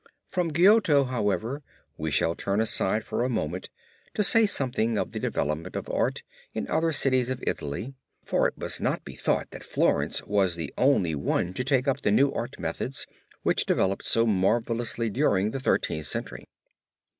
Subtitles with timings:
[0.27, 1.61] From Giotto, however,
[1.95, 3.69] we shall turn aside for a moment
[4.15, 6.23] to say something of the development of art
[6.55, 7.93] in other cities of Italy,
[8.25, 12.01] for it must not be thought that Florence was the only one to take up
[12.01, 13.05] the new art methods
[13.43, 16.45] which developed so marvelously during the Thirteenth Century.